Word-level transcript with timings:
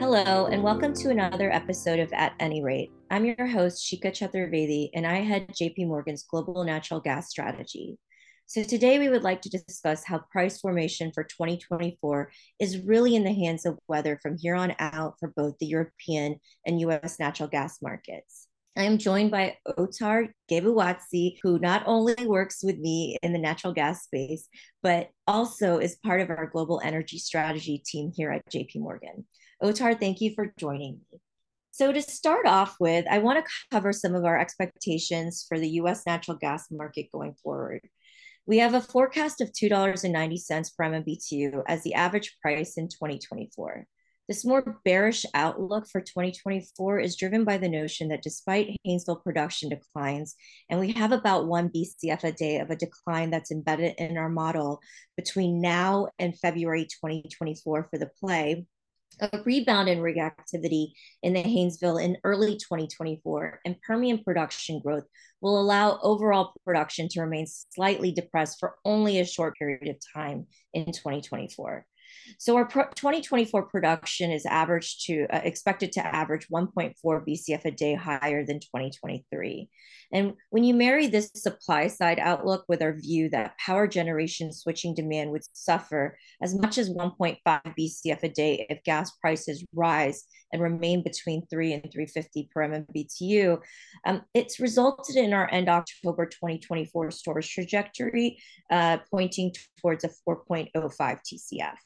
Hello, 0.00 0.46
and 0.46 0.62
welcome 0.62 0.94
to 0.94 1.10
another 1.10 1.50
episode 1.50 1.98
of 1.98 2.12
At 2.12 2.32
Any 2.38 2.62
Rate. 2.62 2.92
I'm 3.10 3.24
your 3.24 3.48
host, 3.48 3.84
Shikha 3.84 4.12
Chaturvedi, 4.12 4.90
and 4.94 5.04
I 5.04 5.16
head 5.16 5.48
JP 5.48 5.88
Morgan's 5.88 6.22
Global 6.22 6.62
Natural 6.62 7.00
Gas 7.00 7.30
Strategy. 7.30 7.98
So, 8.46 8.62
today 8.62 9.00
we 9.00 9.08
would 9.08 9.24
like 9.24 9.40
to 9.42 9.48
discuss 9.48 10.04
how 10.04 10.22
price 10.30 10.60
formation 10.60 11.10
for 11.12 11.24
2024 11.24 12.30
is 12.60 12.78
really 12.82 13.16
in 13.16 13.24
the 13.24 13.34
hands 13.34 13.66
of 13.66 13.76
weather 13.88 14.20
from 14.22 14.36
here 14.38 14.54
on 14.54 14.72
out 14.78 15.14
for 15.18 15.32
both 15.34 15.58
the 15.58 15.66
European 15.66 16.36
and 16.64 16.80
US 16.82 17.18
natural 17.18 17.48
gas 17.48 17.82
markets. 17.82 18.46
I 18.76 18.84
am 18.84 18.98
joined 18.98 19.32
by 19.32 19.56
Otar 19.66 20.28
Dgebuadze, 20.48 21.38
who 21.42 21.58
not 21.58 21.82
only 21.86 22.14
works 22.24 22.62
with 22.62 22.78
me 22.78 23.18
in 23.24 23.32
the 23.32 23.38
natural 23.40 23.72
gas 23.72 24.04
space, 24.04 24.46
but 24.80 25.10
also 25.26 25.78
is 25.78 25.98
part 26.04 26.20
of 26.20 26.30
our 26.30 26.46
global 26.46 26.80
energy 26.84 27.18
strategy 27.18 27.82
team 27.84 28.12
here 28.14 28.30
at 28.30 28.48
JP 28.48 28.76
Morgan. 28.76 29.26
Otar, 29.62 29.98
thank 29.98 30.20
you 30.20 30.32
for 30.34 30.52
joining 30.56 31.00
me. 31.10 31.20
So, 31.72 31.92
to 31.92 32.00
start 32.00 32.46
off 32.46 32.76
with, 32.78 33.06
I 33.10 33.18
want 33.18 33.44
to 33.44 33.52
cover 33.72 33.92
some 33.92 34.14
of 34.14 34.24
our 34.24 34.38
expectations 34.38 35.44
for 35.48 35.58
the 35.58 35.68
US 35.80 36.06
natural 36.06 36.36
gas 36.36 36.70
market 36.70 37.10
going 37.12 37.34
forward. 37.42 37.80
We 38.46 38.58
have 38.58 38.74
a 38.74 38.80
forecast 38.80 39.40
of 39.40 39.50
$2.90 39.52 40.76
per 40.76 40.84
MMBTU 40.84 41.62
as 41.66 41.82
the 41.82 41.94
average 41.94 42.36
price 42.40 42.78
in 42.78 42.88
2024. 42.88 43.84
This 44.28 44.44
more 44.44 44.78
bearish 44.84 45.26
outlook 45.34 45.88
for 45.90 46.00
2024 46.02 47.00
is 47.00 47.16
driven 47.16 47.44
by 47.44 47.58
the 47.58 47.68
notion 47.68 48.08
that 48.08 48.22
despite 48.22 48.76
Haynesville 48.86 49.24
production 49.24 49.70
declines, 49.70 50.36
and 50.70 50.78
we 50.78 50.92
have 50.92 51.12
about 51.12 51.46
one 51.46 51.68
BCF 51.68 52.22
a 52.24 52.32
day 52.32 52.58
of 52.58 52.70
a 52.70 52.76
decline 52.76 53.30
that's 53.30 53.50
embedded 53.50 53.94
in 53.98 54.18
our 54.18 54.28
model 54.28 54.80
between 55.16 55.60
now 55.60 56.08
and 56.18 56.38
February 56.38 56.84
2024 56.84 57.88
for 57.90 57.98
the 57.98 58.10
play, 58.20 58.66
a 59.20 59.42
rebound 59.44 59.88
in 59.88 60.00
rig 60.00 60.18
activity 60.18 60.94
in 61.22 61.34
the 61.34 61.42
Haynesville 61.42 62.02
in 62.02 62.16
early 62.24 62.56
2024 62.56 63.60
and 63.64 63.80
Permian 63.82 64.22
production 64.22 64.80
growth 64.80 65.04
will 65.40 65.60
allow 65.60 65.98
overall 66.02 66.52
production 66.64 67.08
to 67.10 67.20
remain 67.20 67.46
slightly 67.74 68.12
depressed 68.12 68.58
for 68.60 68.76
only 68.84 69.18
a 69.18 69.24
short 69.24 69.54
period 69.56 69.88
of 69.88 69.96
time 70.14 70.46
in 70.72 70.86
2024. 70.86 71.86
So 72.38 72.56
our 72.56 72.66
pro- 72.66 72.90
2024 72.94 73.64
production 73.64 74.30
is 74.30 74.46
averaged 74.46 75.06
to 75.06 75.26
uh, 75.30 75.40
expected 75.44 75.92
to 75.92 76.06
average 76.06 76.48
1.4 76.48 76.94
BCF 77.04 77.64
a 77.64 77.70
day 77.70 77.94
higher 77.94 78.44
than 78.44 78.60
2023. 78.60 79.68
And 80.12 80.34
when 80.50 80.64
you 80.64 80.74
marry 80.74 81.06
this 81.06 81.30
supply 81.34 81.86
side 81.88 82.18
outlook 82.18 82.64
with 82.68 82.80
our 82.80 82.94
view 82.94 83.28
that 83.30 83.58
power 83.58 83.86
generation 83.86 84.52
switching 84.52 84.94
demand 84.94 85.30
would 85.30 85.42
suffer 85.52 86.16
as 86.42 86.54
much 86.54 86.78
as 86.78 86.90
1.5 86.90 87.38
BCF 87.46 88.22
a 88.22 88.28
day 88.28 88.66
if 88.70 88.82
gas 88.84 89.10
prices 89.20 89.64
rise 89.74 90.24
and 90.52 90.62
remain 90.62 91.02
between 91.02 91.46
3 91.48 91.74
and 91.74 91.82
350 91.82 92.48
per 92.52 92.68
MMBTU, 92.68 93.60
um, 94.06 94.22
it's 94.32 94.58
resulted 94.58 95.16
in 95.16 95.34
our 95.34 95.50
end 95.52 95.68
October 95.68 96.24
2024 96.24 97.10
storage 97.10 97.52
trajectory 97.52 98.38
uh, 98.70 98.98
pointing 99.10 99.52
towards 99.80 100.04
a 100.04 100.10
4.05 100.26 100.72
TCF. 100.72 101.76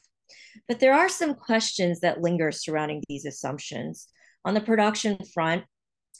But 0.68 0.80
there 0.80 0.94
are 0.94 1.08
some 1.08 1.34
questions 1.34 2.00
that 2.00 2.20
linger 2.20 2.52
surrounding 2.52 3.02
these 3.08 3.24
assumptions. 3.24 4.08
On 4.44 4.54
the 4.54 4.60
production 4.60 5.18
front, 5.34 5.64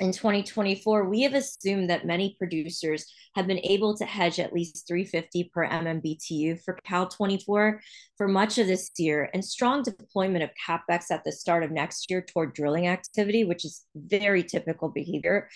in 0.00 0.12
2024, 0.12 1.08
we 1.08 1.22
have 1.22 1.34
assumed 1.34 1.90
that 1.90 2.06
many 2.06 2.34
producers 2.38 3.06
have 3.34 3.46
been 3.46 3.60
able 3.62 3.96
to 3.96 4.04
hedge 4.04 4.40
at 4.40 4.52
least 4.52 4.86
350 4.88 5.50
per 5.52 5.66
MMBTU 5.66 6.62
for 6.64 6.78
Cal 6.84 7.08
24 7.08 7.80
for 8.16 8.28
much 8.28 8.58
of 8.58 8.66
this 8.66 8.90
year, 8.98 9.30
and 9.34 9.44
strong 9.44 9.82
deployment 9.82 10.44
of 10.44 10.50
capex 10.66 11.10
at 11.10 11.24
the 11.24 11.32
start 11.32 11.62
of 11.62 11.70
next 11.70 12.10
year 12.10 12.22
toward 12.22 12.54
drilling 12.54 12.88
activity, 12.88 13.44
which 13.44 13.64
is 13.64 13.84
very 13.94 14.42
typical 14.42 14.88
behavior. 14.88 15.48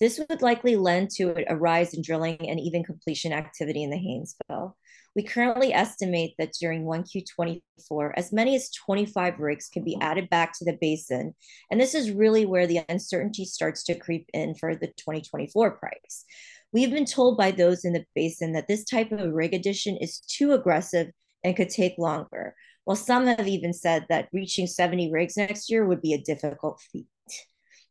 This 0.00 0.20
would 0.28 0.42
likely 0.42 0.76
lend 0.76 1.10
to 1.16 1.44
a 1.48 1.56
rise 1.56 1.94
in 1.94 2.02
drilling 2.02 2.48
and 2.48 2.60
even 2.60 2.84
completion 2.84 3.32
activity 3.32 3.82
in 3.82 3.90
the 3.90 3.96
Haynesville. 3.96 4.74
We 5.16 5.22
currently 5.22 5.72
estimate 5.72 6.34
that 6.38 6.54
during 6.60 6.84
1Q24, 6.84 8.12
as 8.16 8.32
many 8.32 8.56
as 8.56 8.70
25 8.70 9.38
rigs 9.38 9.68
can 9.68 9.84
be 9.84 9.96
added 10.00 10.28
back 10.28 10.52
to 10.58 10.64
the 10.64 10.76
basin. 10.80 11.34
And 11.70 11.80
this 11.80 11.94
is 11.94 12.10
really 12.10 12.46
where 12.46 12.66
the 12.66 12.80
uncertainty 12.88 13.44
starts 13.44 13.84
to 13.84 13.98
creep 13.98 14.28
in 14.34 14.54
for 14.54 14.74
the 14.74 14.88
2024 14.88 15.72
price. 15.72 16.24
We 16.72 16.82
have 16.82 16.90
been 16.90 17.04
told 17.04 17.38
by 17.38 17.52
those 17.52 17.84
in 17.84 17.92
the 17.92 18.04
basin 18.16 18.52
that 18.54 18.66
this 18.66 18.84
type 18.84 19.12
of 19.12 19.32
rig 19.32 19.54
addition 19.54 19.96
is 19.96 20.18
too 20.18 20.52
aggressive 20.52 21.12
and 21.44 21.54
could 21.54 21.68
take 21.70 21.96
longer, 21.98 22.54
while 22.84 22.96
some 22.96 23.26
have 23.26 23.46
even 23.46 23.72
said 23.72 24.06
that 24.08 24.28
reaching 24.32 24.66
70 24.66 25.12
rigs 25.12 25.36
next 25.36 25.70
year 25.70 25.86
would 25.86 26.02
be 26.02 26.14
a 26.14 26.20
difficult 26.20 26.80
feat. 26.90 27.06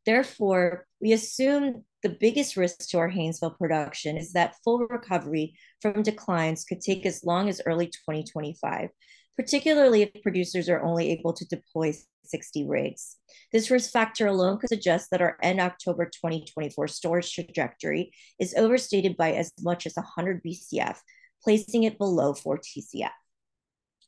Therefore, 0.06 0.86
we 1.00 1.14
assume 1.14 1.86
the 2.04 2.18
biggest 2.20 2.58
risk 2.58 2.90
to 2.90 2.98
our 2.98 3.10
Haynesville 3.10 3.58
production 3.58 4.18
is 4.18 4.34
that 4.34 4.58
full 4.64 4.80
recovery 4.80 5.56
from 5.82 6.04
declines 6.04 6.66
could 6.66 6.82
take 6.82 7.06
as 7.06 7.24
long 7.24 7.48
as 7.48 7.62
early 7.66 7.88
2025, 7.88 8.90
particularly 9.38 10.02
if 10.04 10.22
producers 10.22 10.68
are 10.68 10.84
only 10.84 11.12
able 11.12 11.32
to 11.34 11.48
deploy 11.48 11.94
60 12.26 12.68
rigs. 12.68 13.16
This 13.54 13.72
risk 13.72 13.92
factor 13.92 14.28
alone 14.28 14.58
could 14.60 14.70
suggest 14.70 15.10
that 15.12 15.22
our 15.22 15.38
end 15.42 15.62
October 15.62 16.06
2024 16.06 16.88
storage 16.90 17.34
trajectory 17.34 18.12
is 18.38 18.54
overstated 18.56 19.16
by 19.16 19.32
as 19.34 19.54
much 19.62 19.86
as 19.86 19.96
100 19.96 20.42
BCF, 20.44 20.98
placing 21.42 21.84
it 21.84 21.98
below 21.98 22.34
4 22.34 22.58
TCF. 22.58 23.12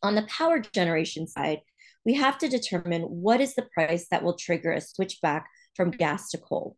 On 0.04 0.16
the 0.16 0.28
power 0.28 0.60
generation 0.60 1.28
side, 1.28 1.62
we 2.06 2.14
have 2.16 2.38
to 2.40 2.50
determine 2.50 3.04
what 3.04 3.42
is 3.42 3.56
the 3.56 3.68
price 3.74 4.08
that 4.12 4.22
will 4.22 4.36
trigger 4.36 4.74
a 4.74 4.82
switchback 4.82 5.48
from 5.76 5.92
gas 5.92 6.30
to 6.32 6.38
coal. 6.38 6.78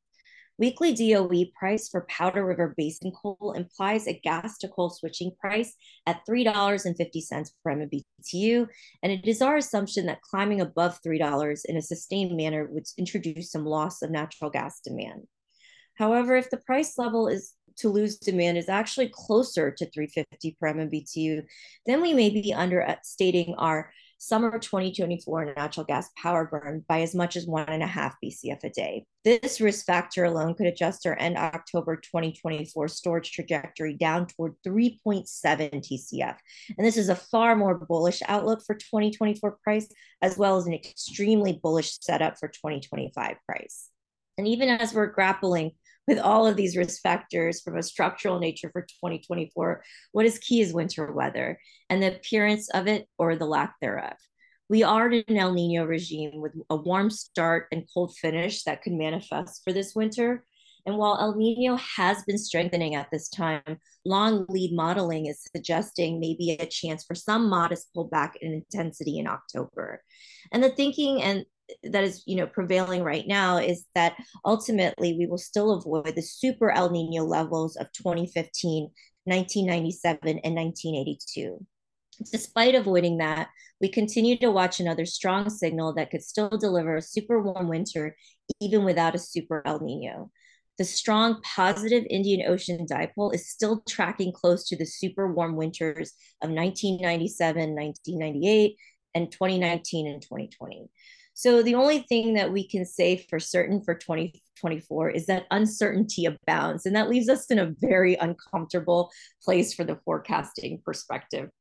Weekly 0.59 0.91
DOE 0.93 1.45
price 1.57 1.87
for 1.87 2.07
Powder 2.09 2.43
River 2.43 2.73
Basin 2.75 3.11
coal 3.11 3.53
implies 3.55 4.07
a 4.07 4.19
gas 4.19 4.57
to 4.59 4.67
coal 4.67 4.89
switching 4.89 5.31
price 5.39 5.75
at 6.07 6.21
$3.50 6.27 7.51
per 7.63 7.75
MMBTU, 7.75 8.67
and 9.03 9.11
it 9.11 9.27
is 9.27 9.43
our 9.43 9.57
assumption 9.57 10.07
that 10.07 10.23
climbing 10.23 10.61
above 10.61 10.99
$3 11.05 11.59
in 11.65 11.77
a 11.77 11.81
sustained 11.81 12.35
manner 12.35 12.65
would 12.71 12.87
introduce 12.97 13.51
some 13.51 13.65
loss 13.65 14.01
of 14.01 14.09
natural 14.09 14.49
gas 14.49 14.79
demand. 14.79 15.27
However, 15.93 16.35
if 16.35 16.49
the 16.49 16.57
price 16.57 16.97
level 16.97 17.27
is 17.27 17.53
to 17.77 17.89
lose 17.89 18.17
demand 18.17 18.57
is 18.57 18.69
actually 18.69 19.09
closer 19.09 19.69
to 19.69 19.89
350 19.91 20.57
per 20.59 20.73
MMBTU, 20.73 21.43
then 21.85 22.01
we 22.01 22.15
may 22.15 22.31
be 22.31 22.51
understating 22.51 23.53
our 23.59 23.91
summer 24.17 24.57
2024 24.57 25.53
natural 25.55 25.85
gas 25.85 26.09
power 26.17 26.45
burn 26.45 26.83
by 26.87 27.01
as 27.01 27.13
much 27.13 27.35
as 27.35 27.45
one 27.45 27.67
and 27.67 27.83
a 27.83 27.87
half 27.87 28.15
BCF 28.23 28.63
a 28.63 28.69
day. 28.69 29.05
This 29.23 29.61
risk 29.61 29.85
factor 29.85 30.25
alone 30.25 30.55
could 30.55 30.67
adjust 30.67 31.05
our 31.05 31.17
end 31.19 31.37
October 31.37 31.95
2024 31.97 32.87
storage 32.87 33.31
trajectory 33.31 33.93
down 33.93 34.27
toward 34.27 34.55
3.7 34.65 35.27
TCF. 35.27 36.35
And 36.77 36.85
this 36.85 36.97
is 36.97 37.09
a 37.09 37.15
far 37.15 37.55
more 37.55 37.77
bullish 37.77 38.21
outlook 38.27 38.61
for 38.65 38.75
2024 38.75 39.57
price, 39.63 39.87
as 40.21 40.37
well 40.37 40.57
as 40.57 40.65
an 40.65 40.73
extremely 40.73 41.59
bullish 41.61 41.97
setup 42.01 42.39
for 42.39 42.47
2025 42.47 43.35
price. 43.45 43.89
And 44.37 44.47
even 44.47 44.69
as 44.69 44.93
we're 44.93 45.07
grappling 45.07 45.71
with 46.07 46.19
all 46.19 46.47
of 46.47 46.55
these 46.55 46.77
risk 46.77 47.01
factors 47.01 47.61
from 47.61 47.77
a 47.77 47.83
structural 47.83 48.39
nature 48.39 48.69
for 48.71 48.81
2024, 48.81 49.83
what 50.13 50.25
is 50.25 50.39
key 50.39 50.61
is 50.61 50.73
winter 50.73 51.11
weather 51.11 51.59
and 51.89 52.01
the 52.01 52.15
appearance 52.15 52.69
of 52.69 52.87
it 52.87 53.07
or 53.17 53.35
the 53.35 53.45
lack 53.45 53.75
thereof. 53.81 54.15
We 54.69 54.83
are 54.83 55.09
in 55.09 55.23
an 55.27 55.37
El 55.37 55.53
Nino 55.53 55.85
regime 55.85 56.41
with 56.41 56.53
a 56.69 56.75
warm 56.75 57.09
start 57.09 57.67
and 57.71 57.87
cold 57.93 58.15
finish 58.17 58.63
that 58.63 58.81
could 58.81 58.93
manifest 58.93 59.61
for 59.63 59.71
this 59.71 59.93
winter. 59.95 60.45
And 60.85 60.97
while 60.97 61.17
El 61.19 61.35
Nino 61.35 61.75
has 61.77 62.23
been 62.23 62.37
strengthening 62.37 62.95
at 62.95 63.09
this 63.11 63.29
time, 63.29 63.61
long 64.05 64.45
lead 64.47 64.73
modeling 64.73 65.25
is 65.25 65.45
suggesting 65.55 66.19
maybe 66.19 66.51
a 66.51 66.65
chance 66.65 67.03
for 67.05 67.15
some 67.15 67.49
modest 67.49 67.89
pullback 67.95 68.33
in 68.41 68.53
intensity 68.53 69.19
in 69.19 69.27
October. 69.27 70.01
And 70.51 70.63
the 70.63 70.69
thinking 70.69 71.21
and 71.21 71.45
that 71.83 72.03
is 72.03 72.23
you 72.25 72.35
know 72.35 72.47
prevailing 72.47 73.03
right 73.03 73.27
now 73.27 73.57
is 73.57 73.85
that 73.95 74.15
ultimately 74.45 75.15
we 75.17 75.25
will 75.27 75.37
still 75.37 75.73
avoid 75.73 76.15
the 76.15 76.21
super 76.21 76.71
El 76.71 76.89
Nino 76.89 77.23
levels 77.23 77.75
of 77.75 77.91
2015, 77.93 78.89
1997, 79.25 80.39
and 80.43 80.55
1982. 80.55 81.65
Despite 82.31 82.73
avoiding 82.73 83.17
that, 83.17 83.49
we 83.79 83.89
continue 83.89 84.37
to 84.37 84.51
watch 84.51 84.79
another 84.79 85.05
strong 85.05 85.49
signal 85.49 85.93
that 85.93 86.09
could 86.09 86.23
still 86.23 86.49
deliver 86.49 86.97
a 86.97 87.01
super 87.01 87.41
warm 87.41 87.67
winter 87.67 88.15
even 88.59 88.83
without 88.85 89.15
a 89.15 89.19
super 89.19 89.61
El 89.65 89.79
Nino. 89.81 90.31
The 90.77 90.85
strong 90.85 91.41
positive 91.41 92.05
Indian 92.09 92.47
Ocean 92.47 92.85
dipole 92.85 93.33
is 93.33 93.49
still 93.49 93.81
tracking 93.87 94.31
close 94.31 94.67
to 94.67 94.75
the 94.75 94.85
super 94.85 95.31
warm 95.31 95.55
winters 95.55 96.13
of 96.41 96.51
1997, 96.51 97.75
1998, 97.75 98.77
and 99.15 99.31
2019 99.31 100.07
and 100.07 100.21
2020. 100.21 100.89
So 101.37 101.61
the 101.61 101.75
only 101.75 101.99
thing 101.99 102.33
that 102.33 102.51
we 102.51 102.67
can 102.67 102.83
say 102.83 103.15
for 103.29 103.39
certain 103.39 103.83
for 103.83 103.93
2024 103.93 105.11
is 105.11 105.27
that 105.27 105.45
uncertainty 105.51 106.25
abounds. 106.25 106.87
And 106.87 106.95
that 106.95 107.11
leaves 107.11 107.29
us 107.29 107.45
in 107.51 107.59
a 107.59 107.75
very 107.79 108.15
uncomfortable 108.15 109.11
place 109.43 109.71
for 109.71 109.83
the 109.83 109.99
forecasting 110.03 110.81
perspective. 110.83 111.51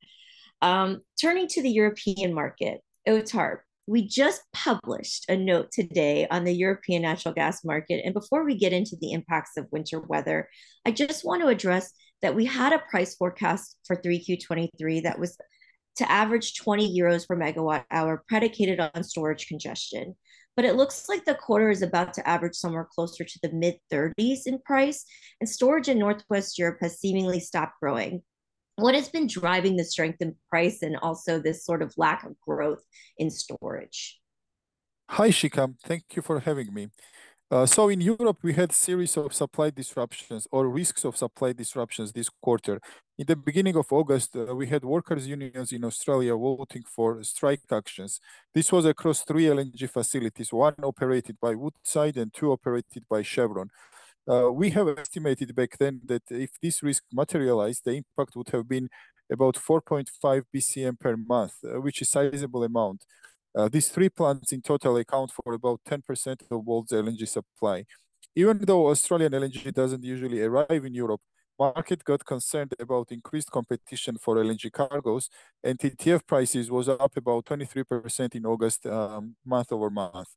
Um, 0.62 1.02
turning 1.20 1.46
to 1.49 1.62
the 1.62 1.69
European 1.69 2.32
market, 2.32 2.81
OTAR, 3.06 3.58
we 3.87 4.08
just 4.08 4.40
published 4.55 5.26
a 5.28 5.37
note 5.37 5.73
today 5.73 6.26
on 6.31 6.44
the 6.44 6.55
European 6.55 7.02
natural 7.02 7.34
gas 7.34 7.62
market. 7.62 8.00
And 8.02 8.14
before 8.14 8.44
we 8.44 8.56
get 8.56 8.72
into 8.72 8.96
the 8.99 9.12
impacts 9.12 9.58
of 9.58 9.67
winter 9.70 10.00
weather, 10.00 10.49
I 10.87 10.90
just 10.90 11.22
want 11.22 11.43
to 11.43 11.49
address 11.49 11.93
that 12.22 12.34
we 12.34 12.46
had 12.46 12.72
a 12.72 12.79
price 12.79 13.14
forecast 13.14 13.76
for 13.87 13.94
3Q23 13.94 15.02
that 15.02 15.19
was 15.19 15.37
to 15.96 16.10
average 16.10 16.56
20 16.56 16.98
euros 16.98 17.26
per 17.26 17.37
megawatt 17.37 17.84
hour, 17.90 18.22
predicated 18.28 18.81
on 18.81 19.02
storage 19.02 19.46
congestion. 19.46 20.14
But 20.54 20.64
it 20.64 20.76
looks 20.76 21.08
like 21.08 21.25
the 21.25 21.34
quarter 21.34 21.70
is 21.70 21.82
about 21.82 22.14
to 22.14 22.26
average 22.26 22.54
somewhere 22.54 22.88
closer 22.90 23.25
to 23.25 23.38
the 23.43 23.52
mid 23.52 23.76
30s 23.93 24.46
in 24.46 24.58
price, 24.60 25.04
and 25.40 25.48
storage 25.48 25.88
in 25.88 25.98
Northwest 25.98 26.58
Europe 26.58 26.78
has 26.81 26.98
seemingly 26.98 27.40
stopped 27.40 27.75
growing. 27.81 28.22
What 28.76 28.94
has 28.94 29.08
been 29.08 29.26
driving 29.26 29.76
the 29.76 29.84
strength 29.84 30.20
in 30.20 30.34
price 30.50 30.82
and 30.82 30.96
also 30.98 31.40
this 31.40 31.64
sort 31.64 31.82
of 31.82 31.94
lack 31.96 32.25
of 32.25 32.38
growth 32.40 32.82
in 33.19 33.31
storage? 33.31 34.20
Hi, 35.10 35.28
Shikha. 35.28 35.75
Thank 35.84 36.04
you 36.14 36.22
for 36.22 36.40
having 36.40 36.75
me. 36.75 36.88
Uh, 37.48 37.64
so 37.64 37.88
in 37.88 38.00
Europe, 38.00 38.38
we 38.43 38.52
had 38.54 38.72
series 38.72 39.16
of 39.16 39.32
supply 39.32 39.70
disruptions 39.70 40.48
or 40.50 40.69
risks 40.69 41.04
of 41.04 41.16
supply 41.16 41.52
disruptions 41.52 42.12
this 42.12 42.28
quarter. 42.28 42.81
In 43.19 43.26
the 43.26 43.37
beginning 43.37 43.76
of 43.76 43.87
August, 43.93 44.34
uh, 44.34 44.52
we 44.52 44.66
had 44.66 44.84
workers' 44.84 45.28
unions 45.28 45.70
in 45.70 45.84
Australia 45.84 46.34
voting 46.34 46.82
for 46.82 47.22
strike 47.22 47.62
actions. 47.70 48.19
This 48.52 48.72
was 48.72 48.84
across 48.84 49.22
three 49.22 49.44
LNG 49.44 49.88
facilities, 49.88 50.52
one 50.52 50.75
operated 50.82 51.37
by 51.40 51.54
Woodside 51.54 52.16
and 52.16 52.34
two 52.34 52.50
operated 52.50 53.04
by 53.08 53.22
Chevron. 53.22 53.70
Uh, 54.28 54.50
we 54.50 54.70
have 54.70 54.88
estimated 54.98 55.54
back 55.54 55.78
then 55.78 56.00
that 56.04 56.22
if 56.31 56.50
this 56.60 56.82
risk 56.82 57.04
materialized, 57.12 57.84
the 57.84 57.93
impact 57.93 58.34
would 58.34 58.48
have 58.48 58.69
been 58.69 58.88
about 59.31 59.54
4.5 59.54 60.43
BCM 60.52 60.98
per 60.98 61.16
month, 61.16 61.54
uh, 61.64 61.81
which 61.81 62.02
is 62.02 62.08
a 62.08 62.10
sizable 62.10 62.64
amount. 62.64 63.04
Uh, 63.56 63.69
these 63.69 63.88
three 63.88 64.11
plants 64.11 64.53
in 64.53 64.61
total 64.61 64.97
account 64.99 65.31
for 65.32 65.55
about 65.55 65.81
10% 65.88 66.43
of 66.50 66.67
world's 66.67 66.93
LNG 66.93 67.26
supply. 67.26 67.85
Even 68.35 68.58
though 68.58 68.88
Australian 68.88 69.32
LNG 69.32 69.73
doesn't 69.73 70.05
usually 70.05 70.43
arrive 70.43 70.85
in 70.85 70.93
Europe, 70.93 71.23
market 71.58 72.05
got 72.05 72.23
concerned 72.25 72.75
about 72.79 73.11
increased 73.11 73.50
competition 73.50 74.19
for 74.19 74.37
LNG 74.37 74.70
cargoes, 74.70 75.31
and 75.64 75.79
TTF 75.79 76.26
prices 76.26 76.70
was 76.70 76.87
up 76.88 77.17
about 77.17 77.47
23% 77.47 78.35
in 78.35 78.44
August, 78.44 78.85
um, 78.87 79.37
month 79.44 79.73
over 79.73 79.88
month. 79.88 80.29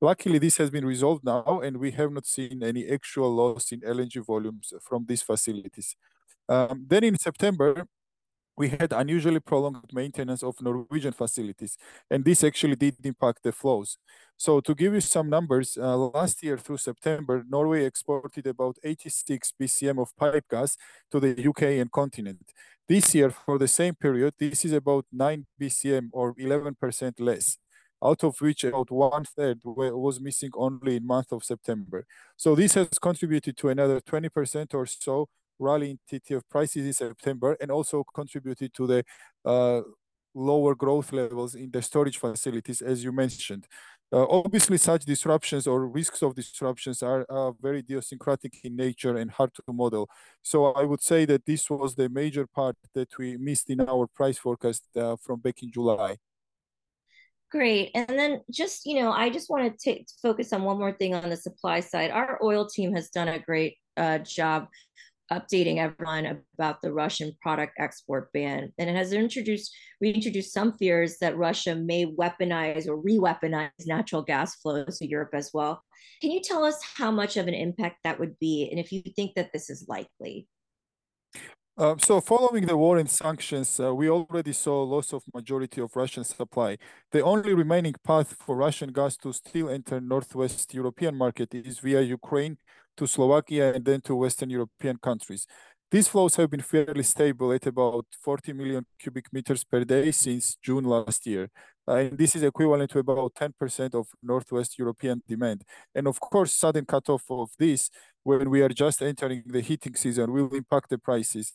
Luckily, 0.00 0.38
this 0.38 0.56
has 0.58 0.70
been 0.70 0.86
resolved 0.86 1.24
now, 1.24 1.60
and 1.60 1.78
we 1.78 1.90
have 1.90 2.12
not 2.12 2.26
seen 2.26 2.62
any 2.62 2.86
actual 2.88 3.34
loss 3.34 3.72
in 3.72 3.80
LNG 3.80 4.24
volumes 4.24 4.72
from 4.88 5.04
these 5.08 5.22
facilities. 5.22 5.96
Um, 6.48 6.86
then 6.88 7.02
in 7.02 7.18
September, 7.18 7.86
we 8.58 8.68
had 8.68 8.92
unusually 8.92 9.40
prolonged 9.40 9.90
maintenance 9.92 10.42
of 10.42 10.60
Norwegian 10.60 11.12
facilities, 11.12 11.78
and 12.10 12.24
this 12.24 12.42
actually 12.42 12.74
did 12.74 12.96
impact 13.04 13.44
the 13.44 13.52
flows. 13.52 13.96
So 14.36 14.60
to 14.60 14.74
give 14.74 14.92
you 14.94 15.00
some 15.00 15.30
numbers, 15.30 15.78
uh, 15.80 15.96
last 15.96 16.42
year 16.42 16.58
through 16.58 16.78
September, 16.78 17.44
Norway 17.48 17.84
exported 17.84 18.46
about 18.46 18.76
86 18.82 19.52
BCM 19.60 20.00
of 20.00 20.14
pipe 20.16 20.44
gas 20.50 20.76
to 21.10 21.20
the 21.20 21.48
UK 21.48 21.62
and 21.80 21.90
continent. 21.90 22.52
This 22.88 23.14
year, 23.14 23.30
for 23.30 23.58
the 23.58 23.68
same 23.68 23.94
period, 23.94 24.34
this 24.38 24.64
is 24.64 24.72
about 24.72 25.06
9 25.12 25.46
BCM 25.60 26.08
or 26.12 26.34
11% 26.34 27.20
less, 27.20 27.58
out 28.02 28.24
of 28.24 28.40
which 28.40 28.64
about 28.64 28.90
one 28.90 29.24
third 29.24 29.60
was 29.64 30.20
missing 30.20 30.50
only 30.54 30.96
in 30.96 31.06
month 31.06 31.30
of 31.32 31.44
September. 31.44 32.06
So 32.36 32.54
this 32.54 32.74
has 32.74 32.88
contributed 32.98 33.56
to 33.58 33.68
another 33.68 34.00
20% 34.00 34.74
or 34.74 34.86
so 34.86 35.28
rally 35.58 35.90
in 35.90 35.98
TTF 36.10 36.42
prices 36.48 36.86
in 36.86 36.92
September 36.92 37.56
and 37.60 37.70
also 37.70 38.04
contributed 38.14 38.72
to 38.74 38.86
the 38.86 39.04
uh, 39.44 39.82
lower 40.34 40.74
growth 40.74 41.12
levels 41.12 41.54
in 41.54 41.70
the 41.70 41.82
storage 41.82 42.18
facilities, 42.18 42.80
as 42.80 43.02
you 43.02 43.12
mentioned. 43.12 43.66
Uh, 44.10 44.24
obviously, 44.30 44.78
such 44.78 45.04
disruptions 45.04 45.66
or 45.66 45.86
risks 45.86 46.22
of 46.22 46.34
disruptions 46.34 47.02
are 47.02 47.26
very 47.60 47.80
idiosyncratic 47.80 48.54
in 48.64 48.74
nature 48.74 49.16
and 49.18 49.30
hard 49.30 49.52
to 49.52 49.62
model. 49.70 50.08
So 50.42 50.66
I 50.72 50.84
would 50.84 51.02
say 51.02 51.26
that 51.26 51.44
this 51.44 51.68
was 51.68 51.94
the 51.94 52.08
major 52.08 52.46
part 52.46 52.76
that 52.94 53.18
we 53.18 53.36
missed 53.36 53.68
in 53.68 53.82
our 53.82 54.06
price 54.06 54.38
forecast 54.38 54.84
uh, 54.96 55.16
from 55.16 55.40
back 55.40 55.62
in 55.62 55.70
July. 55.70 56.16
Great. 57.50 57.90
And 57.94 58.08
then 58.08 58.40
just, 58.50 58.86
you 58.86 59.00
know, 59.00 59.10
I 59.10 59.30
just 59.30 59.50
want 59.50 59.78
to 59.78 60.04
focus 60.22 60.52
on 60.52 60.62
one 60.62 60.78
more 60.78 60.92
thing 60.92 61.14
on 61.14 61.28
the 61.28 61.36
supply 61.36 61.80
side. 61.80 62.10
Our 62.10 62.38
oil 62.42 62.66
team 62.66 62.94
has 62.94 63.08
done 63.08 63.28
a 63.28 63.38
great 63.38 63.76
uh, 63.96 64.18
job 64.18 64.68
updating 65.32 65.78
everyone 65.78 66.42
about 66.58 66.80
the 66.82 66.92
Russian 66.92 67.32
product 67.40 67.72
export 67.78 68.32
ban. 68.32 68.72
And 68.78 68.90
it 68.90 68.96
has 68.96 69.12
introduced 69.12 69.74
reintroduced 70.00 70.52
some 70.52 70.72
fears 70.72 71.18
that 71.20 71.36
Russia 71.36 71.74
may 71.74 72.06
weaponize 72.06 72.86
or 72.86 72.96
re-weaponize 72.96 73.70
natural 73.86 74.22
gas 74.22 74.56
flows 74.56 74.98
to 74.98 75.08
Europe 75.08 75.30
as 75.34 75.50
well. 75.52 75.82
Can 76.20 76.30
you 76.30 76.40
tell 76.40 76.64
us 76.64 76.78
how 76.96 77.10
much 77.10 77.36
of 77.36 77.48
an 77.48 77.54
impact 77.54 77.96
that 78.04 78.18
would 78.18 78.38
be 78.38 78.68
and 78.70 78.78
if 78.80 78.92
you 78.92 79.02
think 79.16 79.34
that 79.34 79.52
this 79.52 79.70
is 79.70 79.86
likely? 79.88 80.46
Uh, 81.78 81.94
so 81.96 82.20
following 82.20 82.66
the 82.66 82.76
war 82.76 82.98
and 82.98 83.08
sanctions, 83.08 83.78
uh, 83.78 83.94
we 83.94 84.10
already 84.10 84.52
saw 84.52 84.82
loss 84.82 85.12
of 85.12 85.22
majority 85.32 85.80
of 85.80 85.94
Russian 85.94 86.24
supply. 86.24 86.76
The 87.12 87.22
only 87.22 87.54
remaining 87.54 87.94
path 88.02 88.34
for 88.44 88.56
Russian 88.56 88.90
gas 88.90 89.16
to 89.18 89.32
still 89.32 89.68
enter 89.68 90.00
Northwest 90.00 90.74
European 90.74 91.14
market 91.14 91.54
is 91.54 91.78
via 91.78 92.00
Ukraine 92.00 92.58
to 92.96 93.06
Slovakia 93.06 93.72
and 93.74 93.84
then 93.84 94.00
to 94.00 94.16
Western 94.16 94.50
European 94.50 94.96
countries. 94.96 95.46
These 95.88 96.08
flows 96.08 96.34
have 96.34 96.50
been 96.50 96.62
fairly 96.62 97.04
stable 97.04 97.52
at 97.52 97.64
about 97.64 98.06
40 98.24 98.54
million 98.54 98.84
cubic 98.98 99.32
meters 99.32 99.62
per 99.62 99.84
day 99.84 100.10
since 100.10 100.56
June 100.60 100.82
last 100.82 101.26
year. 101.26 101.48
Uh, 101.86 101.94
and 101.94 102.18
this 102.18 102.36
is 102.36 102.42
equivalent 102.42 102.90
to 102.90 102.98
about 102.98 103.34
10% 103.34 103.94
of 103.94 104.08
Northwest 104.22 104.78
European 104.78 105.22
demand. 105.26 105.62
And 105.94 106.06
of 106.08 106.18
course, 106.20 106.52
sudden 106.52 106.84
cutoff 106.84 107.22
of 107.30 107.50
this 107.58 107.88
when 108.28 108.50
we 108.50 108.60
are 108.60 108.74
just 108.84 109.00
entering 109.00 109.42
the 109.46 109.62
heating 109.62 109.94
season 109.94 110.30
will 110.30 110.54
impact 110.54 110.90
the 110.90 110.98
prices. 110.98 111.46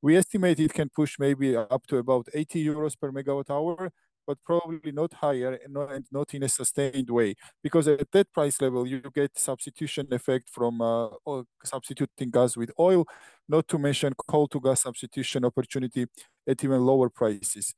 We 0.00 0.16
estimate 0.16 0.58
it 0.60 0.72
can 0.72 0.88
push 0.88 1.18
maybe 1.18 1.54
up 1.54 1.86
to 1.88 1.98
about 1.98 2.26
80 2.32 2.64
euros 2.64 2.98
per 2.98 3.12
megawatt 3.12 3.50
hour, 3.50 3.92
but 4.26 4.38
probably 4.42 4.92
not 4.92 5.12
higher 5.12 5.52
and 5.62 5.74
not, 5.74 5.92
and 5.92 6.06
not 6.10 6.32
in 6.32 6.42
a 6.42 6.48
sustained 6.48 7.10
way. 7.10 7.34
Because 7.62 7.86
at 7.86 8.10
that 8.12 8.32
price 8.32 8.58
level, 8.62 8.86
you 8.86 9.02
get 9.14 9.38
substitution 9.38 10.06
effect 10.10 10.48
from 10.48 10.80
uh, 10.80 11.08
substituting 11.64 12.30
gas 12.30 12.56
with 12.56 12.70
oil, 12.80 13.04
not 13.46 13.68
to 13.68 13.78
mention 13.78 14.14
coal 14.26 14.48
to 14.48 14.58
gas 14.58 14.82
substitution 14.82 15.44
opportunity 15.44 16.06
at 16.48 16.64
even 16.64 16.80
lower 16.80 17.10
prices. 17.10 17.74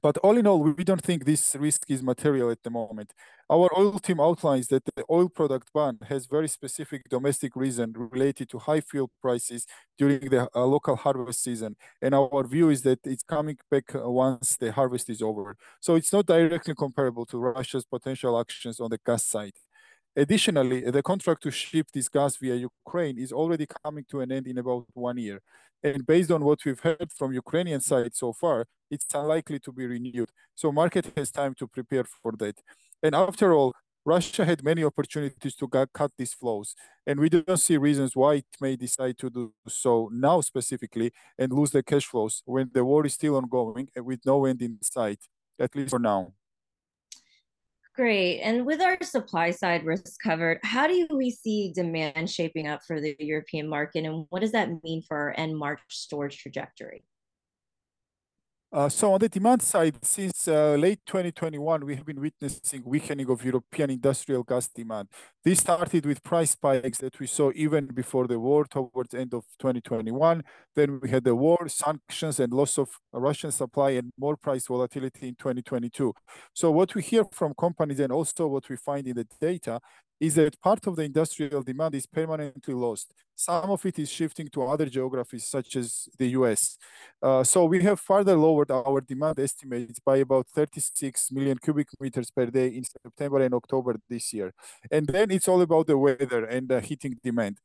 But 0.00 0.16
all 0.18 0.38
in 0.38 0.46
all, 0.46 0.60
we 0.60 0.84
don't 0.84 1.02
think 1.02 1.24
this 1.24 1.56
risk 1.58 1.82
is 1.88 2.02
material 2.02 2.50
at 2.50 2.62
the 2.62 2.70
moment. 2.70 3.12
Our 3.50 3.68
oil 3.76 3.98
team 3.98 4.20
outlines 4.20 4.68
that 4.68 4.84
the 4.84 5.04
oil 5.10 5.28
product 5.28 5.72
ban 5.72 5.98
has 6.08 6.26
very 6.26 6.48
specific 6.48 7.08
domestic 7.08 7.56
reason 7.56 7.94
related 7.96 8.48
to 8.50 8.58
high 8.58 8.80
fuel 8.80 9.10
prices 9.20 9.66
during 9.96 10.20
the 10.28 10.48
uh, 10.54 10.64
local 10.66 10.96
harvest 10.96 11.42
season. 11.42 11.76
And 12.00 12.14
our 12.14 12.46
view 12.46 12.70
is 12.70 12.82
that 12.82 13.00
it's 13.04 13.22
coming 13.22 13.56
back 13.70 13.94
uh, 13.94 14.08
once 14.08 14.56
the 14.56 14.70
harvest 14.70 15.10
is 15.10 15.22
over. 15.22 15.56
So 15.80 15.96
it's 15.96 16.12
not 16.12 16.26
directly 16.26 16.74
comparable 16.74 17.26
to 17.26 17.38
Russia's 17.38 17.84
potential 17.84 18.38
actions 18.38 18.78
on 18.80 18.90
the 18.90 18.98
gas 19.04 19.24
side. 19.24 19.54
Additionally, 20.18 20.80
the 20.90 21.02
contract 21.02 21.42
to 21.44 21.50
ship 21.50 21.86
this 21.94 22.08
gas 22.08 22.36
via 22.36 22.56
Ukraine 22.56 23.18
is 23.18 23.32
already 23.32 23.66
coming 23.84 24.04
to 24.10 24.20
an 24.20 24.32
end 24.32 24.46
in 24.48 24.58
about 24.58 24.86
one 24.94 25.16
year. 25.16 25.40
And 25.82 26.04
based 26.04 26.32
on 26.32 26.44
what 26.44 26.58
we've 26.64 26.80
heard 26.88 27.10
from 27.18 27.32
Ukrainian 27.32 27.80
side 27.80 28.14
so 28.16 28.32
far, 28.32 28.66
it's 28.90 29.06
unlikely 29.14 29.60
to 29.60 29.70
be 29.78 29.86
renewed. 29.86 30.30
So 30.56 30.72
market 30.72 31.04
has 31.16 31.30
time 31.30 31.54
to 31.60 31.68
prepare 31.68 32.02
for 32.02 32.32
that. 32.42 32.56
And 33.04 33.14
after 33.14 33.54
all, 33.54 33.72
Russia 34.04 34.44
had 34.44 34.64
many 34.64 34.82
opportunities 34.82 35.54
to 35.54 35.68
cut 36.00 36.12
these 36.18 36.34
flows, 36.34 36.74
and 37.06 37.20
we 37.20 37.28
don't 37.28 37.60
see 37.66 37.76
reasons 37.76 38.16
why 38.16 38.32
it 38.42 38.46
may 38.60 38.74
decide 38.74 39.16
to 39.18 39.28
do 39.30 39.52
so 39.68 40.08
now 40.12 40.40
specifically 40.40 41.12
and 41.38 41.52
lose 41.52 41.72
the 41.72 41.82
cash 41.82 42.06
flows 42.06 42.42
when 42.46 42.70
the 42.72 42.84
war 42.84 43.04
is 43.06 43.14
still 43.14 43.36
ongoing 43.36 43.88
and 43.94 44.04
with 44.06 44.20
no 44.26 44.46
end 44.46 44.62
in 44.62 44.78
sight, 44.82 45.20
at 45.60 45.76
least 45.76 45.90
for 45.90 45.98
now. 45.98 46.32
Great. 47.98 48.40
And 48.42 48.64
with 48.64 48.80
our 48.80 48.96
supply 49.02 49.50
side 49.50 49.84
risks 49.84 50.16
covered, 50.16 50.60
how 50.62 50.86
do 50.86 51.08
we 51.10 51.32
see 51.32 51.72
demand 51.74 52.30
shaping 52.30 52.68
up 52.68 52.84
for 52.86 53.00
the 53.00 53.16
European 53.18 53.68
market? 53.68 54.04
And 54.04 54.24
what 54.30 54.40
does 54.40 54.52
that 54.52 54.70
mean 54.84 55.02
for 55.02 55.16
our 55.16 55.34
end 55.36 55.58
March 55.58 55.80
storage 55.88 56.38
trajectory? 56.38 57.02
Uh, 58.70 58.86
so 58.86 59.14
on 59.14 59.18
the 59.18 59.30
demand 59.30 59.62
side, 59.62 59.96
since 60.02 60.46
uh, 60.46 60.74
late 60.74 61.00
2021, 61.06 61.86
we 61.86 61.96
have 61.96 62.04
been 62.04 62.20
witnessing 62.20 62.82
weakening 62.84 63.30
of 63.30 63.42
European 63.42 63.88
industrial 63.88 64.42
gas 64.42 64.68
demand. 64.68 65.08
This 65.42 65.60
started 65.60 66.04
with 66.04 66.22
price 66.22 66.50
spikes 66.50 66.98
that 66.98 67.18
we 67.18 67.26
saw 67.26 67.50
even 67.54 67.86
before 67.86 68.26
the 68.26 68.38
war 68.38 68.66
towards 68.66 69.14
end 69.14 69.32
of 69.32 69.44
2021. 69.58 70.42
Then 70.76 71.00
we 71.00 71.08
had 71.08 71.24
the 71.24 71.34
war, 71.34 71.66
sanctions, 71.66 72.38
and 72.40 72.52
loss 72.52 72.76
of 72.76 72.90
Russian 73.10 73.52
supply 73.52 73.92
and 73.92 74.12
more 74.18 74.36
price 74.36 74.66
volatility 74.66 75.28
in 75.28 75.36
2022. 75.36 76.12
So 76.52 76.70
what 76.70 76.94
we 76.94 77.00
hear 77.00 77.24
from 77.32 77.54
companies 77.58 78.00
and 78.00 78.12
also 78.12 78.48
what 78.48 78.68
we 78.68 78.76
find 78.76 79.06
in 79.06 79.16
the 79.16 79.26
data 79.40 79.80
is 80.20 80.34
that 80.34 80.60
part 80.60 80.86
of 80.86 80.96
the 80.96 81.02
industrial 81.02 81.62
demand 81.62 81.94
is 81.94 82.06
permanently 82.06 82.74
lost. 82.74 83.12
Some 83.36 83.70
of 83.70 83.86
it 83.86 83.98
is 83.98 84.10
shifting 84.10 84.48
to 84.48 84.64
other 84.64 84.86
geographies, 84.86 85.46
such 85.46 85.76
as 85.76 86.08
the 86.18 86.28
US. 86.38 86.76
Uh, 87.22 87.44
so 87.44 87.64
we 87.66 87.82
have 87.82 88.00
further 88.00 88.36
lowered 88.36 88.70
our 88.70 89.00
demand 89.00 89.38
estimates 89.38 90.00
by 90.00 90.16
about 90.16 90.48
36 90.48 91.30
million 91.30 91.56
cubic 91.58 91.88
meters 92.00 92.30
per 92.30 92.46
day 92.46 92.68
in 92.68 92.82
September 92.84 93.40
and 93.40 93.54
October 93.54 93.96
this 94.08 94.32
year. 94.32 94.52
And 94.90 95.06
then 95.06 95.30
it's 95.30 95.46
all 95.46 95.60
about 95.60 95.86
the 95.86 95.96
weather 95.96 96.44
and 96.44 96.68
the 96.68 96.80
heating 96.80 97.16
demand. 97.22 97.58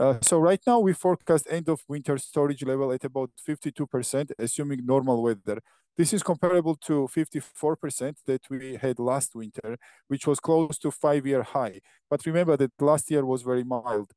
Uh, 0.00 0.16
so 0.22 0.38
right 0.38 0.62
now 0.66 0.78
we 0.78 0.94
forecast 0.94 1.46
end 1.50 1.68
of 1.68 1.82
winter 1.86 2.16
storage 2.16 2.64
level 2.64 2.90
at 2.90 3.04
about 3.04 3.30
52%, 3.46 4.30
assuming 4.38 4.86
normal 4.86 5.22
weather. 5.22 5.60
This 5.94 6.14
is 6.14 6.22
comparable 6.22 6.74
to 6.86 7.06
54% 7.14 8.14
that 8.24 8.48
we 8.48 8.76
had 8.76 8.98
last 8.98 9.34
winter, 9.34 9.76
which 10.08 10.26
was 10.26 10.40
close 10.40 10.78
to 10.78 10.90
five-year 10.90 11.42
high. 11.42 11.80
But 12.08 12.24
remember 12.24 12.56
that 12.56 12.72
last 12.80 13.10
year 13.10 13.26
was 13.26 13.42
very 13.42 13.62
mild. 13.62 14.12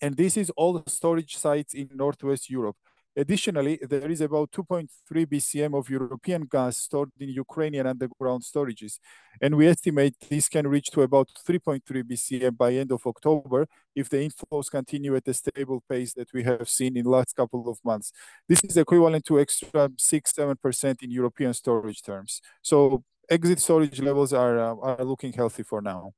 And 0.00 0.16
this 0.16 0.36
is 0.36 0.50
all 0.56 0.82
storage 0.88 1.36
sites 1.36 1.74
in 1.74 1.90
Northwest 1.94 2.50
Europe. 2.50 2.76
Additionally, 3.16 3.78
there 3.82 4.08
is 4.08 4.20
about 4.20 4.52
2.3 4.52 5.26
BCM 5.26 5.76
of 5.76 5.90
European 5.90 6.42
gas 6.42 6.76
stored 6.76 7.10
in 7.18 7.28
Ukrainian 7.28 7.86
underground 7.86 8.42
storages, 8.42 8.98
and 9.42 9.56
we 9.56 9.66
estimate 9.66 10.14
this 10.28 10.48
can 10.48 10.68
reach 10.68 10.90
to 10.92 11.02
about 11.02 11.28
3.3 11.46 11.82
BCM 12.04 12.56
by 12.56 12.72
end 12.74 12.92
of 12.92 13.04
October 13.04 13.66
if 13.96 14.08
the 14.08 14.18
inflows 14.18 14.70
continue 14.70 15.16
at 15.16 15.24
the 15.24 15.34
stable 15.34 15.82
pace 15.88 16.14
that 16.14 16.32
we 16.32 16.44
have 16.44 16.68
seen 16.68 16.96
in 16.96 17.04
last 17.04 17.34
couple 17.34 17.68
of 17.68 17.78
months. 17.84 18.12
This 18.48 18.62
is 18.62 18.76
equivalent 18.76 19.24
to 19.26 19.40
extra 19.40 19.88
6-7% 19.88 21.02
in 21.02 21.10
European 21.10 21.52
storage 21.52 22.02
terms. 22.02 22.40
So 22.62 23.02
exit 23.28 23.58
storage 23.58 24.00
levels 24.00 24.32
are, 24.32 24.58
uh, 24.58 24.76
are 24.76 25.04
looking 25.04 25.32
healthy 25.32 25.64
for 25.64 25.82
now. 25.82 26.12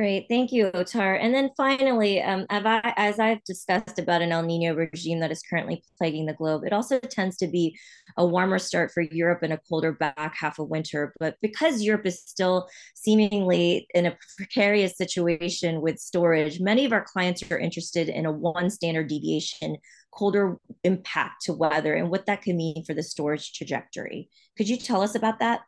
Great, 0.00 0.28
thank 0.30 0.50
you, 0.50 0.70
Otar. 0.72 1.22
And 1.22 1.34
then 1.34 1.50
finally, 1.58 2.22
um, 2.22 2.46
as 2.48 3.18
I've 3.18 3.44
discussed 3.44 3.98
about 3.98 4.22
an 4.22 4.32
El 4.32 4.44
Nino 4.44 4.74
regime 4.74 5.20
that 5.20 5.30
is 5.30 5.42
currently 5.42 5.84
plaguing 5.98 6.24
the 6.24 6.32
globe, 6.32 6.64
it 6.64 6.72
also 6.72 6.98
tends 7.00 7.36
to 7.36 7.46
be 7.46 7.78
a 8.16 8.24
warmer 8.24 8.58
start 8.58 8.92
for 8.92 9.02
Europe 9.02 9.40
and 9.42 9.52
a 9.52 9.60
colder 9.68 9.92
back 9.92 10.34
half 10.34 10.58
of 10.58 10.70
winter. 10.70 11.12
But 11.20 11.36
because 11.42 11.82
Europe 11.82 12.06
is 12.06 12.18
still 12.18 12.66
seemingly 12.94 13.88
in 13.92 14.06
a 14.06 14.16
precarious 14.38 14.96
situation 14.96 15.82
with 15.82 15.98
storage, 15.98 16.60
many 16.60 16.86
of 16.86 16.94
our 16.94 17.04
clients 17.04 17.42
are 17.50 17.58
interested 17.58 18.08
in 18.08 18.24
a 18.24 18.32
one 18.32 18.70
standard 18.70 19.06
deviation 19.06 19.76
colder 20.14 20.56
impact 20.82 21.42
to 21.42 21.52
weather 21.52 21.92
and 21.92 22.08
what 22.08 22.24
that 22.24 22.40
could 22.40 22.54
mean 22.54 22.84
for 22.86 22.94
the 22.94 23.02
storage 23.02 23.52
trajectory. 23.52 24.30
Could 24.56 24.70
you 24.70 24.78
tell 24.78 25.02
us 25.02 25.14
about 25.14 25.40
that? 25.40 25.60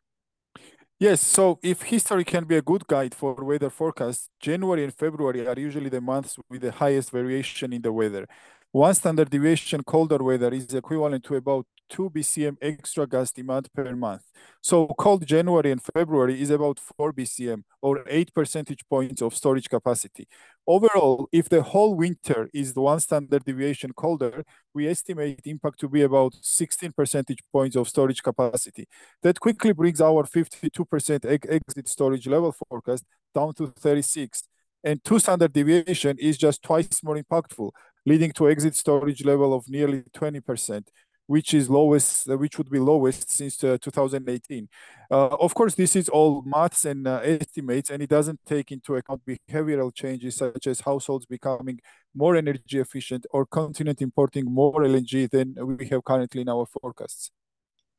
Yes, 1.02 1.20
so 1.20 1.58
if 1.64 1.82
history 1.82 2.22
can 2.22 2.44
be 2.44 2.56
a 2.56 2.62
good 2.62 2.86
guide 2.86 3.12
for 3.12 3.34
weather 3.34 3.70
forecasts, 3.70 4.28
January 4.38 4.84
and 4.84 4.94
February 4.94 5.44
are 5.48 5.58
usually 5.58 5.88
the 5.90 6.00
months 6.00 6.36
with 6.48 6.60
the 6.62 6.70
highest 6.70 7.10
variation 7.10 7.72
in 7.72 7.82
the 7.82 7.92
weather. 7.92 8.24
One 8.70 8.94
standard 8.94 9.28
deviation 9.28 9.82
colder 9.82 10.22
weather 10.22 10.54
is 10.54 10.72
equivalent 10.72 11.24
to 11.24 11.34
about 11.34 11.66
2 11.92 12.08
BCM 12.08 12.56
extra 12.62 13.06
gas 13.06 13.30
demand 13.32 13.68
per 13.74 13.94
month. 13.94 14.22
So 14.62 14.86
cold 14.98 15.26
January 15.26 15.70
and 15.70 15.82
February 15.82 16.40
is 16.40 16.50
about 16.50 16.80
4 16.96 17.12
BCM 17.12 17.64
or 17.82 18.02
8 18.08 18.32
percentage 18.34 18.80
points 18.88 19.20
of 19.20 19.34
storage 19.34 19.68
capacity. 19.68 20.26
Overall, 20.66 21.28
if 21.32 21.50
the 21.50 21.62
whole 21.62 21.94
winter 21.94 22.48
is 22.54 22.74
one 22.74 23.00
standard 23.00 23.44
deviation 23.44 23.92
colder, 23.92 24.42
we 24.72 24.88
estimate 24.88 25.40
impact 25.44 25.80
to 25.80 25.88
be 25.88 26.02
about 26.02 26.34
16 26.40 26.92
percentage 26.92 27.40
points 27.52 27.76
of 27.76 27.88
storage 27.88 28.22
capacity. 28.22 28.88
That 29.22 29.38
quickly 29.38 29.72
brings 29.72 30.00
our 30.00 30.24
52% 30.24 31.42
exit 31.48 31.88
storage 31.88 32.26
level 32.26 32.52
forecast 32.52 33.04
down 33.34 33.52
to 33.54 33.66
36. 33.66 34.44
And 34.84 35.04
two 35.04 35.18
standard 35.18 35.52
deviation 35.52 36.16
is 36.18 36.38
just 36.38 36.62
twice 36.62 37.02
more 37.04 37.16
impactful, 37.16 37.70
leading 38.06 38.32
to 38.32 38.48
exit 38.48 38.74
storage 38.74 39.24
level 39.24 39.52
of 39.54 39.68
nearly 39.68 40.02
20% 40.14 40.84
which 41.32 41.54
is 41.54 41.70
lowest, 41.70 42.28
which 42.42 42.58
would 42.58 42.68
be 42.68 42.78
lowest 42.78 43.30
since 43.30 43.64
uh, 43.64 43.78
2018. 43.80 44.68
Uh, 45.10 45.28
of 45.46 45.54
course, 45.54 45.74
this 45.74 45.96
is 45.96 46.10
all 46.10 46.42
maths 46.42 46.84
and 46.84 47.06
uh, 47.08 47.20
estimates, 47.22 47.88
and 47.88 48.02
it 48.02 48.10
doesn't 48.10 48.40
take 48.44 48.70
into 48.70 48.96
account 48.96 49.22
behavioral 49.24 49.90
changes 49.94 50.36
such 50.36 50.66
as 50.66 50.80
households 50.80 51.24
becoming 51.24 51.80
more 52.14 52.36
energy 52.36 52.78
efficient 52.78 53.24
or 53.30 53.46
continent 53.46 54.02
importing 54.02 54.44
more 54.44 54.80
LNG 54.82 55.30
than 55.30 55.54
we 55.78 55.86
have 55.86 56.04
currently 56.04 56.42
in 56.42 56.50
our 56.50 56.66
forecasts. 56.66 57.30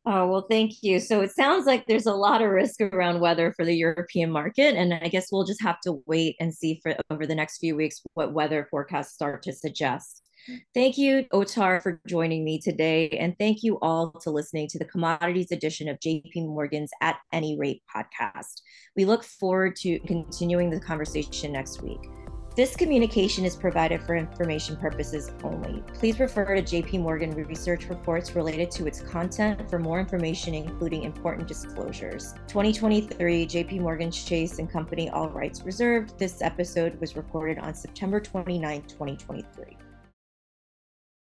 Oh, 0.05 0.27
well, 0.27 0.45
thank 0.47 0.83
you. 0.83 0.99
So 0.99 1.21
it 1.21 1.31
sounds 1.31 1.65
like 1.65 1.87
there's 1.87 2.05
a 2.05 2.13
lot 2.13 2.41
of 2.43 2.49
risk 2.49 2.81
around 2.81 3.19
weather 3.19 3.53
for 3.55 3.65
the 3.65 3.73
European 3.73 4.29
market. 4.29 4.75
And 4.75 4.93
I 4.93 5.07
guess 5.07 5.29
we'll 5.31 5.45
just 5.45 5.63
have 5.63 5.79
to 5.85 6.03
wait 6.05 6.35
and 6.39 6.53
see 6.53 6.79
for 6.83 6.93
over 7.09 7.25
the 7.25 7.35
next 7.41 7.59
few 7.59 7.75
weeks 7.75 8.01
what 8.13 8.33
weather 8.33 8.67
forecasts 8.69 9.13
start 9.13 9.41
to 9.43 9.53
suggest. 9.53 10.22
Thank 10.73 10.97
you, 10.97 11.25
Otar, 11.33 11.81
for 11.81 12.01
joining 12.07 12.43
me 12.43 12.59
today. 12.59 13.09
And 13.09 13.37
thank 13.37 13.63
you 13.63 13.79
all 13.81 14.11
to 14.21 14.29
listening 14.29 14.67
to 14.69 14.79
the 14.79 14.85
commodities 14.85 15.51
edition 15.51 15.87
of 15.87 15.99
JP 15.99 16.47
Morgan's 16.47 16.91
At 17.01 17.17
Any 17.31 17.57
Rate 17.57 17.81
podcast. 17.93 18.61
We 18.95 19.05
look 19.05 19.23
forward 19.23 19.75
to 19.77 19.99
continuing 19.99 20.69
the 20.69 20.79
conversation 20.79 21.53
next 21.53 21.81
week. 21.81 22.09
This 22.55 22.75
communication 22.75 23.45
is 23.45 23.55
provided 23.55 24.03
for 24.03 24.15
information 24.15 24.77
purposes 24.77 25.31
only. 25.43 25.81
Please 25.95 26.19
refer 26.19 26.53
to 26.53 26.61
JP 26.61 27.01
Morgan 27.01 27.31
research 27.31 27.85
reports 27.85 28.35
related 28.35 28.69
to 28.71 28.85
its 28.85 29.01
content 29.01 29.67
for 29.67 29.79
more 29.79 29.99
information, 29.99 30.53
including 30.53 31.01
important 31.01 31.47
disclosures. 31.47 32.35
2023 32.47 33.47
JP 33.47 33.79
Morgan 33.79 34.11
Chase 34.11 34.59
and 34.59 34.71
Company, 34.71 35.09
all 35.09 35.29
rights 35.29 35.63
reserved. 35.63 36.19
This 36.19 36.43
episode 36.43 36.99
was 37.01 37.15
recorded 37.15 37.57
on 37.57 37.73
September 37.73 38.19
29, 38.19 38.83
2023. 38.83 39.77